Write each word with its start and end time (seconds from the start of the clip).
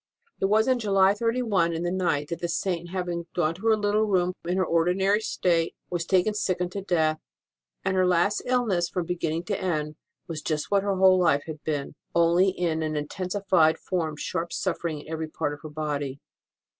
It 0.39 0.45
was 0.45 0.67
on 0.67 0.79
July 0.79 1.13
31, 1.13 1.73
in 1.73 1.83
the 1.83 1.91
night, 1.91 2.29
that 2.29 2.39
the 2.41 2.47
Saint, 2.47 2.89
having 2.89 3.27
gone 3.35 3.53
to 3.53 3.67
her 3.67 3.77
little 3.77 4.05
room 4.05 4.33
in 4.45 4.57
her 4.57 4.65
ordinary 4.65 5.19
state, 5.21 5.75
was 5.91 6.07
taken 6.07 6.33
sick 6.33 6.59
unto 6.59 6.81
death; 6.83 7.19
and 7.85 7.95
her 7.95 8.07
last 8.07 8.41
illness 8.47 8.89
from 8.89 9.05
beginning 9.05 9.43
to 9.43 9.61
end 9.61 9.97
was 10.27 10.41
just 10.41 10.71
what 10.71 10.81
her 10.81 10.95
whole 10.95 11.19
life 11.19 11.43
had 11.45 11.63
been, 11.63 11.93
only 12.15 12.49
in 12.49 12.81
an 12.81 12.95
intensified 12.95 13.77
form 13.77 14.15
sharp 14.17 14.51
suffering 14.51 15.01
in 15.01 15.07
every 15.13 15.27
part 15.27 15.53
of 15.53 15.59
her 15.61 15.69
body. 15.69 16.19